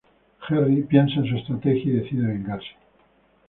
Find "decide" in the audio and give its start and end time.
1.97-2.25